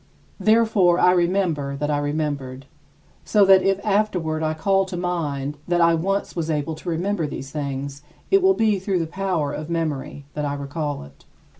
Therefore, 0.39 0.97
I 0.97 1.11
remember 1.11 1.75
that 1.75 1.91
I 1.91 1.99
remembered, 1.99 2.65
so 3.23 3.45
that 3.45 3.61
if 3.61 3.79
afterward 3.85 4.41
I 4.41 4.55
call 4.55 4.83
to 4.85 4.97
mind 4.97 5.57
that 5.67 5.79
I 5.79 5.93
once 5.93 6.35
was 6.35 6.49
able 6.49 6.73
to 6.73 6.89
remember 6.89 7.27
these 7.27 7.51
things 7.51 8.01
it 8.31 8.41
will 8.41 8.55
be 8.55 8.79
through 8.79 8.97
the 8.97 9.05
power 9.05 9.53
of 9.53 9.69
memory 9.69 10.25
that 10.33 10.43
I 10.43 10.55
recall 10.55 11.03
it. 11.03 11.25